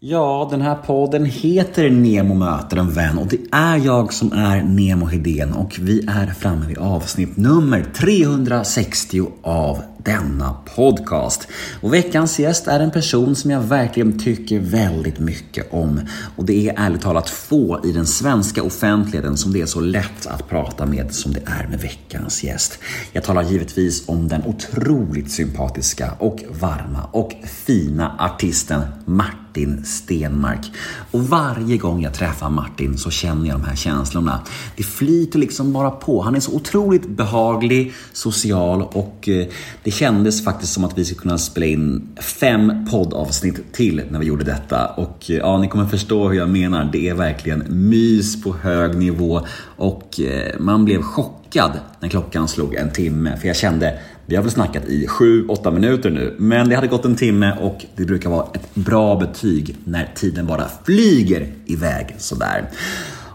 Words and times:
Ja, 0.00 0.48
den 0.50 0.60
här 0.60 0.74
podden 0.74 1.24
heter 1.24 1.90
Nemo 1.90 2.34
möter 2.34 2.76
en 2.76 2.90
vän 2.90 3.18
och 3.18 3.26
det 3.26 3.38
är 3.52 3.76
jag 3.76 4.12
som 4.12 4.32
är 4.32 4.62
Nemo 4.62 5.06
Hedén 5.06 5.52
och 5.52 5.76
vi 5.80 6.06
är 6.08 6.26
framme 6.26 6.66
vid 6.66 6.78
avsnitt 6.78 7.36
nummer 7.36 7.84
360 7.94 9.26
av 9.42 9.82
denna 9.98 10.56
podcast. 10.76 11.48
Och 11.80 11.94
veckans 11.94 12.38
gäst 12.38 12.68
är 12.68 12.80
en 12.80 12.90
person 12.90 13.36
som 13.36 13.50
jag 13.50 13.60
verkligen 13.60 14.18
tycker 14.18 14.60
väldigt 14.60 15.18
mycket 15.18 15.72
om. 15.72 16.00
Och 16.36 16.44
det 16.44 16.68
är 16.68 16.74
ärligt 16.76 17.02
talat 17.02 17.30
få 17.30 17.80
i 17.84 17.92
den 17.92 18.06
svenska 18.06 18.62
offentligheten 18.62 19.36
som 19.36 19.52
det 19.52 19.60
är 19.60 19.66
så 19.66 19.80
lätt 19.80 20.26
att 20.26 20.48
prata 20.48 20.86
med 20.86 21.14
som 21.14 21.32
det 21.32 21.42
är 21.46 21.68
med 21.68 21.80
veckans 21.80 22.44
gäst. 22.44 22.78
Jag 23.12 23.24
talar 23.24 23.42
givetvis 23.42 24.08
om 24.08 24.28
den 24.28 24.42
otroligt 24.46 25.30
sympatiska 25.30 26.12
och 26.18 26.44
varma 26.60 27.04
och 27.12 27.32
fina 27.44 28.16
artisten 28.18 28.80
Martin 29.04 29.47
Martin 29.66 29.84
Stenmark. 29.84 30.70
Och 31.10 31.28
varje 31.28 31.76
gång 31.76 32.02
jag 32.02 32.14
träffar 32.14 32.50
Martin 32.50 32.98
så 32.98 33.10
känner 33.10 33.48
jag 33.48 33.60
de 33.60 33.64
här 33.64 33.76
känslorna. 33.76 34.40
Det 34.76 34.82
flyter 34.82 35.38
liksom 35.38 35.72
bara 35.72 35.90
på. 35.90 36.22
Han 36.22 36.34
är 36.34 36.40
så 36.40 36.52
otroligt 36.52 37.08
behaglig, 37.08 37.92
social 38.12 38.82
och 38.82 39.28
eh, 39.28 39.46
det 39.82 39.90
kändes 39.90 40.44
faktiskt 40.44 40.72
som 40.72 40.84
att 40.84 40.98
vi 40.98 41.04
skulle 41.04 41.20
kunna 41.20 41.38
spela 41.38 41.66
in 41.66 42.08
fem 42.20 42.86
poddavsnitt 42.90 43.72
till 43.72 44.02
när 44.10 44.18
vi 44.18 44.26
gjorde 44.26 44.44
detta. 44.44 44.86
Och 44.86 45.30
eh, 45.30 45.36
ja, 45.36 45.58
ni 45.58 45.68
kommer 45.68 45.86
förstå 45.86 46.28
hur 46.28 46.38
jag 46.38 46.50
menar. 46.50 46.90
Det 46.92 47.08
är 47.08 47.14
verkligen 47.14 47.64
mys 47.68 48.42
på 48.42 48.54
hög 48.62 48.96
nivå 48.96 49.46
och 49.76 50.20
eh, 50.20 50.60
man 50.60 50.84
blev 50.84 51.02
chockad 51.02 51.72
när 52.00 52.08
klockan 52.08 52.48
slog 52.48 52.74
en 52.74 52.90
timme. 52.90 53.36
För 53.36 53.48
jag 53.48 53.56
kände, 53.56 53.98
vi 54.26 54.36
har 54.36 54.42
väl 54.42 54.52
snackat 54.52 54.84
i 54.84 55.06
7-8 55.06 55.70
minuter 55.70 56.10
nu, 56.10 56.34
men 56.38 56.68
det 56.68 56.74
hade 56.74 56.86
gått 56.86 57.04
en 57.04 57.16
timme 57.16 57.52
och 57.60 57.84
det 57.96 58.04
brukar 58.04 58.30
vara 58.30 58.46
ett 58.54 58.74
bra 58.74 59.16
betyg 59.16 59.47
när 59.84 60.12
tiden 60.14 60.46
bara 60.46 60.68
flyger 60.84 61.52
iväg 61.66 62.14
sådär. 62.18 62.70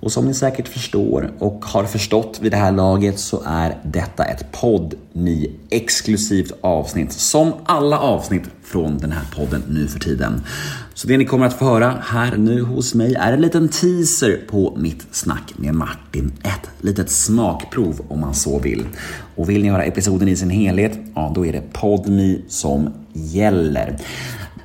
Och 0.00 0.12
som 0.12 0.26
ni 0.26 0.34
säkert 0.34 0.68
förstår 0.68 1.32
och 1.38 1.64
har 1.64 1.84
förstått 1.84 2.38
vid 2.42 2.52
det 2.52 2.56
här 2.56 2.72
laget 2.72 3.18
så 3.18 3.42
är 3.46 3.76
detta 3.84 4.24
ett 4.24 4.52
podd-ny 4.52 5.50
exklusivt 5.70 6.52
avsnitt 6.60 7.12
som 7.12 7.52
alla 7.64 7.98
avsnitt 7.98 8.42
från 8.62 8.98
den 8.98 9.12
här 9.12 9.24
podden 9.36 9.62
nu 9.68 9.86
för 9.86 10.00
tiden. 10.00 10.40
Så 10.94 11.08
det 11.08 11.16
ni 11.16 11.24
kommer 11.24 11.46
att 11.46 11.58
få 11.58 11.64
höra 11.64 11.98
här 12.02 12.36
nu 12.36 12.62
hos 12.62 12.94
mig 12.94 13.14
är 13.14 13.32
en 13.32 13.40
liten 13.40 13.68
teaser 13.68 14.40
på 14.50 14.76
mitt 14.76 15.06
snack 15.10 15.54
med 15.56 15.74
Martin. 15.74 16.32
Ett 16.42 16.70
litet 16.80 17.10
smakprov 17.10 18.00
om 18.08 18.20
man 18.20 18.34
så 18.34 18.58
vill. 18.58 18.86
Och 19.36 19.50
vill 19.50 19.62
ni 19.62 19.68
höra 19.68 19.84
episoden 19.84 20.28
i 20.28 20.36
sin 20.36 20.50
helhet, 20.50 20.98
ja 21.14 21.32
då 21.34 21.46
är 21.46 21.52
det 21.52 21.72
PodMe 21.72 22.36
som 22.48 22.92
gäller. 23.12 23.98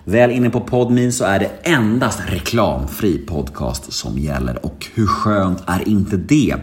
Väl 0.10 0.32
inne 0.32 0.50
på 0.50 0.60
Podmin 0.60 1.14
så 1.14 1.26
är 1.26 1.40
det 1.40 1.52
endast 1.64 2.20
reklamfri 2.28 3.18
podcast 3.18 3.94
som 3.94 4.18
gäller 4.18 4.66
och 4.66 4.88
hur 4.94 5.08
skönt 5.08 5.64
är 5.68 5.90
inte 5.90 6.18
det? 6.18 6.56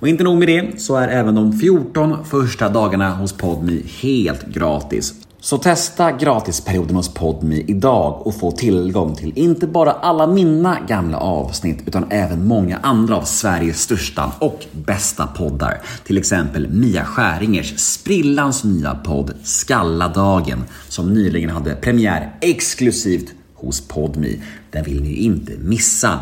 Och 0.00 0.08
inte 0.08 0.24
nog 0.24 0.38
med 0.38 0.48
det 0.48 0.80
så 0.80 0.96
är 0.96 1.08
även 1.08 1.34
de 1.34 1.52
14 1.52 2.24
första 2.24 2.68
dagarna 2.68 3.10
hos 3.10 3.32
Podmi 3.32 3.82
helt 4.02 4.46
gratis. 4.46 5.25
Så 5.46 5.58
testa 5.58 6.12
gratisperioden 6.12 6.96
hos 6.96 7.14
PodMe 7.14 7.56
idag 7.56 8.26
och 8.26 8.34
få 8.34 8.50
tillgång 8.50 9.14
till 9.14 9.32
inte 9.34 9.66
bara 9.66 9.92
alla 9.92 10.26
mina 10.26 10.78
gamla 10.88 11.18
avsnitt 11.18 11.78
utan 11.86 12.06
även 12.10 12.46
många 12.46 12.78
andra 12.82 13.16
av 13.16 13.22
Sveriges 13.22 13.82
största 13.82 14.32
och 14.38 14.66
bästa 14.72 15.26
poddar. 15.26 15.82
Till 16.04 16.18
exempel 16.18 16.68
Mia 16.68 17.04
Skäringers 17.04 17.78
sprillans 17.78 18.64
nya 18.64 18.94
podd 18.94 19.34
Skalladagen 19.42 20.64
som 20.88 21.14
nyligen 21.14 21.50
hade 21.50 21.74
premiär 21.74 22.34
exklusivt 22.40 23.32
hos 23.54 23.88
PodMe. 23.88 24.42
Den 24.70 24.84
vill 24.84 25.02
ni 25.02 25.14
inte 25.14 25.52
missa. 25.58 26.20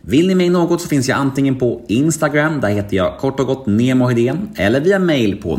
Vill 0.00 0.26
ni 0.26 0.34
mig 0.34 0.48
något 0.48 0.80
så 0.80 0.88
finns 0.88 1.08
jag 1.08 1.18
antingen 1.18 1.58
på 1.58 1.80
Instagram, 1.88 2.60
där 2.60 2.68
heter 2.68 2.96
jag 2.96 3.18
kort 3.18 3.40
och 3.40 3.46
gott 3.46 3.66
nemohedén, 3.66 4.48
eller 4.54 4.80
via 4.80 4.98
mail 4.98 5.42
på 5.42 5.56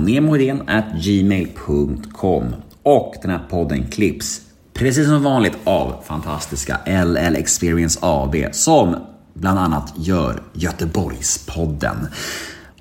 gmail.com. 1.04 2.54
Och 2.88 3.16
den 3.22 3.32
här 3.32 3.42
podden 3.50 3.88
klipps 3.88 4.42
precis 4.74 5.08
som 5.08 5.24
vanligt 5.24 5.58
av 5.64 5.96
fantastiska 6.04 6.80
LL 6.86 7.36
Experience 7.36 8.00
AB 8.02 8.36
som 8.52 8.96
bland 9.34 9.60
annat 9.60 9.94
gör 9.98 10.44
Göteborgspodden. 10.54 12.08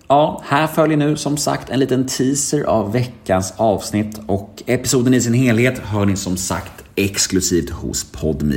Ja, 0.09 0.43
här 0.47 0.67
följer 0.67 0.97
nu 0.97 1.17
som 1.17 1.37
sagt 1.37 1.71
en 1.71 1.81
liten 1.81 2.07
teaser 2.07 2.63
av 2.65 2.93
veckans 2.93 3.55
avsnitt 3.57 4.21
och 4.27 4.63
episoden 4.67 5.15
i 5.15 5.21
sin 5.21 5.35
helhet 5.35 5.79
hör 5.79 6.05
ni 6.05 6.17
som 6.17 6.37
sagt 6.37 6.85
exklusivt 6.95 7.71
hos 7.71 8.13
Podme. 8.13 8.57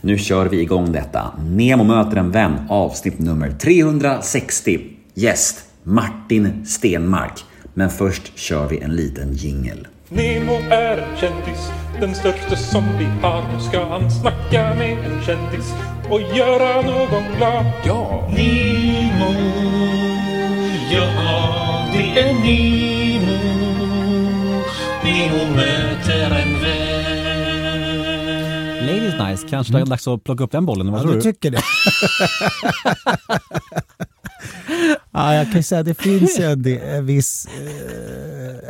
Nu 0.00 0.18
kör 0.18 0.48
vi 0.48 0.60
igång 0.60 0.92
detta. 0.92 1.34
Nemo 1.44 1.84
möter 1.84 2.16
en 2.16 2.30
vän 2.30 2.66
avsnitt 2.68 3.18
nummer 3.18 3.50
360. 3.50 4.80
Gäst 5.14 5.64
Martin 5.82 6.66
Stenmark. 6.66 7.44
Men 7.74 7.90
först 7.90 8.38
kör 8.38 8.68
vi 8.68 8.78
en 8.78 8.96
liten 8.96 9.32
jingel. 9.32 9.86
Nemo 10.14 10.54
är 10.70 10.96
en 10.98 11.16
kändis, 11.16 11.70
den 12.00 12.14
största 12.14 12.56
som 12.56 12.84
vi 12.98 13.04
har. 13.04 13.42
Nu 13.54 13.60
ska 13.60 13.84
han 13.88 14.10
snacka 14.10 14.74
med 14.74 14.98
en 14.98 15.22
kändis 15.22 15.72
och 16.10 16.20
göra 16.20 16.82
någon 16.82 17.22
glad. 17.36 17.64
Ja! 17.84 18.28
Nemo, 18.36 19.32
ja 20.92 21.86
det 21.92 22.20
är 22.20 22.32
Nemo. 22.34 23.38
Nemo 25.04 25.54
möter 25.56 26.30
en 26.30 26.60
vän. 26.62 27.02
Ladies 28.86 29.14
Nice, 29.30 29.46
kanske 29.50 29.72
det 29.72 29.80
är 29.80 29.86
dags 29.86 30.08
att 30.08 30.24
plocka 30.24 30.44
upp 30.44 30.52
den 30.52 30.66
bollen. 30.66 30.90
Vad 30.92 30.98
Ja, 30.98 31.02
tror 31.02 31.12
du 31.12 31.18
du? 31.18 31.22
tycker 31.32 31.50
det? 31.50 31.62
ja, 35.12 35.34
jag 35.34 35.46
kan 35.46 35.56
ju 35.56 35.62
säga 35.62 35.80
att 35.80 35.86
det 35.86 35.94
finns 36.02 36.40
ju 36.40 36.44
en, 36.44 37.06
viss... 37.06 37.48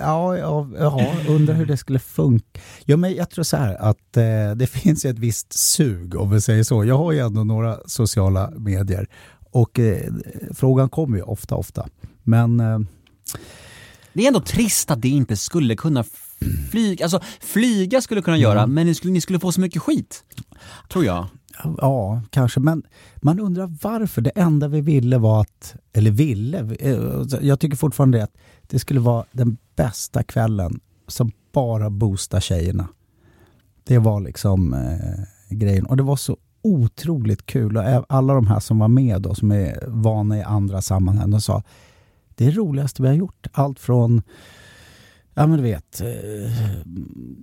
Ja, 0.02 0.38
ja, 0.38 0.68
ja, 0.78 1.10
undrar 1.28 1.54
hur 1.54 1.66
det 1.66 1.76
skulle 1.76 1.98
funka. 1.98 2.60
Ja, 2.84 2.96
men 2.96 3.14
jag 3.14 3.30
tror 3.30 3.44
så 3.44 3.56
här 3.56 3.74
att 3.74 4.16
eh, 4.16 4.50
det 4.56 4.66
finns 4.70 5.04
ju 5.04 5.10
ett 5.10 5.18
visst 5.18 5.52
sug, 5.52 6.14
om 6.16 6.30
vi 6.30 6.40
säger 6.40 6.62
så. 6.62 6.84
Jag 6.84 6.98
har 6.98 7.12
ju 7.12 7.18
ändå 7.18 7.44
några 7.44 7.78
sociala 7.86 8.50
medier 8.56 9.06
och 9.50 9.78
eh, 9.78 10.12
frågan 10.54 10.88
kommer 10.88 11.16
ju 11.16 11.22
ofta, 11.22 11.54
ofta. 11.54 11.88
Men 12.22 12.60
eh, 12.60 12.78
Det 14.12 14.22
är 14.22 14.26
ändå 14.26 14.40
trist 14.40 14.90
att 14.90 15.02
det 15.02 15.08
inte 15.08 15.36
skulle 15.36 15.76
kunna 15.76 16.04
flyga. 16.70 17.04
Alltså 17.04 17.20
flyga 17.40 18.00
skulle 18.00 18.22
kunna 18.22 18.38
göra, 18.38 18.66
men 18.66 18.86
ni 18.86 18.94
skulle, 18.94 19.12
ni 19.12 19.20
skulle 19.20 19.40
få 19.40 19.52
så 19.52 19.60
mycket 19.60 19.82
skit. 19.82 20.24
Tror 20.92 21.04
jag. 21.04 21.26
Ja, 21.78 22.22
kanske. 22.30 22.60
Men 22.60 22.82
man 23.16 23.40
undrar 23.40 23.76
varför. 23.82 24.22
Det 24.22 24.30
enda 24.30 24.68
vi 24.68 24.80
ville 24.80 25.18
var 25.18 25.40
att, 25.40 25.74
eller 25.92 26.10
ville, 26.10 26.76
eh, 26.80 27.38
jag 27.40 27.60
tycker 27.60 27.76
fortfarande 27.76 28.18
det, 28.18 28.24
att 28.24 28.36
det 28.62 28.78
skulle 28.78 29.00
vara 29.00 29.24
den 29.32 29.56
bästa 29.76 30.22
kvällen 30.22 30.80
som 31.06 31.30
bara 31.52 31.90
boostar 31.90 32.40
tjejerna. 32.40 32.88
Det 33.84 33.98
var 33.98 34.20
liksom 34.20 34.74
eh, 34.74 35.24
grejen. 35.56 35.86
Och 35.86 35.96
det 35.96 36.02
var 36.02 36.16
så 36.16 36.36
otroligt 36.62 37.46
kul. 37.46 37.76
Och 37.76 38.04
alla 38.08 38.34
de 38.34 38.46
här 38.46 38.60
som 38.60 38.78
var 38.78 38.88
med 38.88 39.22
då, 39.22 39.34
som 39.34 39.52
är 39.52 39.84
vana 39.88 40.38
i 40.38 40.42
andra 40.42 40.82
sammanhang, 40.82 41.30
de 41.30 41.40
sa 41.40 41.62
det 42.34 42.44
är 42.46 42.50
det 42.50 42.56
roligaste 42.56 43.02
vi 43.02 43.08
har 43.08 43.14
gjort. 43.14 43.46
Allt 43.52 43.80
från 43.80 44.22
Ja 45.34 45.46
men 45.46 45.56
du 45.56 45.62
vet, 45.62 46.00
eh, 46.00 46.68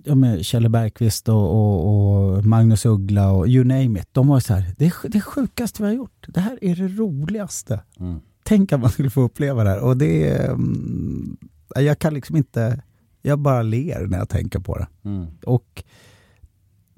ja, 0.04 0.14
men 0.14 0.44
Kjelle 0.44 0.68
Bergqvist 0.68 1.28
och, 1.28 1.50
och, 1.50 2.36
och 2.36 2.44
Magnus 2.44 2.86
Uggla 2.86 3.32
och 3.32 3.48
you 3.48 3.64
name 3.64 4.00
it. 4.00 4.08
De 4.12 4.28
var 4.28 4.40
så 4.40 4.54
här, 4.54 4.74
det 4.78 4.86
är 4.86 5.08
det 5.08 5.20
sjukaste 5.20 5.82
vi 5.82 5.88
har 5.88 5.94
gjort. 5.94 6.26
Det 6.28 6.40
här 6.40 6.58
är 6.64 6.76
det 6.76 6.88
roligaste. 6.88 7.80
Mm. 8.00 8.20
Tänk 8.42 8.72
att 8.72 8.80
man 8.80 8.90
skulle 8.90 9.10
få 9.10 9.20
uppleva 9.20 9.64
det 9.64 9.70
här. 9.70 9.80
Och 9.80 9.96
det 9.96 10.28
är, 10.28 10.50
mm, 10.50 11.36
jag 11.74 11.98
kan 11.98 12.14
liksom 12.14 12.36
inte, 12.36 12.82
jag 13.22 13.38
bara 13.38 13.62
ler 13.62 14.06
när 14.06 14.18
jag 14.18 14.28
tänker 14.28 14.58
på 14.58 14.78
det. 14.78 14.86
Mm. 15.04 15.26
Och 15.44 15.84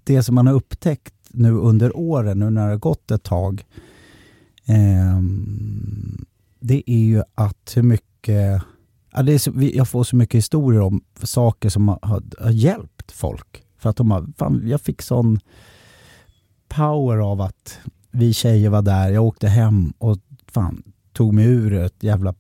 det 0.05 0.23
som 0.23 0.35
man 0.35 0.47
har 0.47 0.55
upptäckt 0.55 1.15
nu 1.31 1.53
under 1.53 1.97
åren, 1.97 2.39
nu 2.39 2.51
när 2.51 2.65
det 2.65 2.73
har 2.73 2.79
gått 2.79 3.11
ett 3.11 3.23
tag, 3.23 3.65
ehm, 4.67 6.25
det 6.61 6.91
är 6.91 7.05
ju 7.05 7.23
att 7.35 7.73
hur 7.77 7.83
mycket... 7.83 8.63
Ja, 9.13 9.23
det 9.23 9.33
är 9.33 9.39
så, 9.39 9.53
jag 9.57 9.89
får 9.89 10.05
så 10.05 10.17
mycket 10.17 10.39
historier 10.39 10.81
om 10.81 11.05
saker 11.23 11.69
som 11.69 11.89
har, 11.89 11.99
har, 12.03 12.23
har 12.41 12.51
hjälpt 12.51 13.13
folk. 13.13 13.65
För 13.79 13.91
att 13.91 13.97
de 13.97 14.11
har, 14.11 14.27
fan, 14.37 14.63
jag 14.67 14.81
fick 14.81 15.03
sån 15.03 15.41
power 16.69 17.19
av 17.19 17.41
att 17.41 17.79
vi 18.11 18.33
tjejer 18.33 18.71
var 18.71 18.83
där, 18.83 19.11
jag 19.11 19.25
åkte 19.25 19.49
hem 19.49 19.93
och 19.99 20.19
fan, 20.53 20.83
tog 21.13 21.35
mig 21.35 21.47
ur 21.47 21.73
ett 21.75 22.03
jävla 22.03 22.35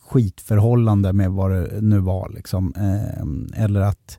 skitförhållande 0.00 1.12
med 1.12 1.30
vad 1.30 1.50
det 1.50 1.80
nu 1.80 1.98
var. 1.98 2.28
Liksom. 2.28 2.74
Eh, 2.76 3.62
eller 3.64 3.80
att 3.80 4.18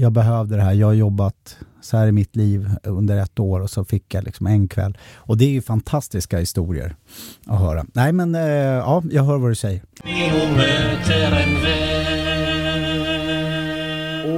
jag 0.00 0.12
behövde 0.12 0.56
det 0.56 0.62
här, 0.62 0.72
jag 0.72 0.86
har 0.86 0.94
jobbat 0.94 1.58
så 1.80 1.96
här 1.96 2.06
i 2.06 2.12
mitt 2.12 2.36
liv 2.36 2.70
under 2.82 3.16
ett 3.16 3.38
år 3.38 3.60
och 3.60 3.70
så 3.70 3.84
fick 3.84 4.14
jag 4.14 4.24
liksom 4.24 4.46
en 4.46 4.68
kväll. 4.68 4.98
Och 5.14 5.36
det 5.36 5.44
är 5.44 5.50
ju 5.50 5.62
fantastiska 5.62 6.38
historier 6.38 6.96
att 7.46 7.60
höra. 7.60 7.86
Nej 7.92 8.12
men 8.12 8.34
eh, 8.34 8.42
ja, 8.42 9.02
jag 9.10 9.22
hör 9.22 9.38
vad 9.38 9.50
du 9.50 9.54
säger. 9.54 9.82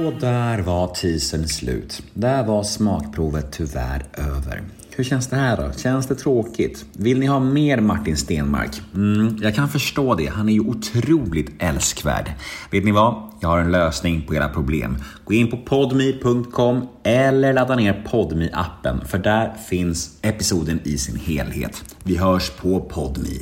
Och 0.05 0.13
där 0.19 0.61
var 0.61 0.87
teasern 0.87 1.47
slut. 1.47 2.03
Där 2.13 2.45
var 2.45 2.63
smakprovet 2.63 3.51
tyvärr 3.51 4.05
över. 4.13 4.63
Hur 4.95 5.03
känns 5.03 5.27
det 5.27 5.35
här 5.35 5.57
då? 5.57 5.71
Känns 5.77 6.07
det 6.07 6.15
tråkigt? 6.15 6.85
Vill 6.93 7.19
ni 7.19 7.25
ha 7.25 7.39
mer 7.39 7.77
Martin 7.77 8.17
Stenmark? 8.17 8.81
Mm, 8.95 9.37
jag 9.41 9.55
kan 9.55 9.69
förstå 9.69 10.15
det. 10.15 10.25
Han 10.25 10.49
är 10.49 10.53
ju 10.53 10.59
otroligt 10.59 11.51
älskvärd. 11.59 12.31
Vet 12.71 12.85
ni 12.85 12.91
vad? 12.91 13.31
Jag 13.39 13.49
har 13.49 13.59
en 13.59 13.71
lösning 13.71 14.21
på 14.21 14.35
era 14.35 14.49
problem. 14.49 14.97
Gå 15.25 15.33
in 15.33 15.51
på 15.51 15.57
podme.com 15.57 16.87
eller 17.03 17.53
ladda 17.53 17.75
ner 17.75 18.05
podme 18.09 18.49
appen 18.53 19.01
för 19.05 19.17
där 19.17 19.53
finns 19.69 20.19
episoden 20.21 20.79
i 20.83 20.97
sin 20.97 21.19
helhet. 21.19 21.95
Vi 22.03 22.17
hörs 22.17 22.49
på 22.49 22.79
podme. 22.79 23.39